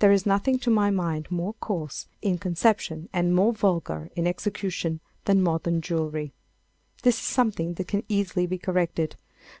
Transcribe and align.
There 0.00 0.10
is 0.10 0.26
nothing 0.26 0.58
to 0.58 0.68
my 0.68 0.90
mind 0.90 1.30
more 1.30 1.54
coarse 1.54 2.08
in 2.20 2.38
conception 2.38 3.08
and 3.12 3.32
more 3.36 3.52
vulgar 3.52 4.10
in 4.16 4.26
execution 4.26 4.98
than 5.26 5.42
modern 5.42 5.80
jewellery. 5.80 6.32
This 7.04 7.20
is 7.20 7.24
something 7.26 7.74
that 7.74 7.86
can 7.86 8.02
easily 8.08 8.48
be 8.48 8.58
corrected. 8.58 9.14